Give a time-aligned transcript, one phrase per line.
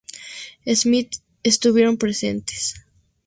[0.65, 2.73] Smith estuvieron presentes.